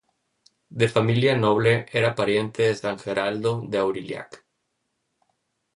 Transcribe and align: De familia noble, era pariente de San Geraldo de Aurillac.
De 0.83 0.87
familia 0.93 1.35
noble, 1.41 1.85
era 1.99 2.15
pariente 2.15 2.63
de 2.63 2.73
San 2.73 2.97
Geraldo 2.97 3.63
de 3.67 3.77
Aurillac. 3.77 4.43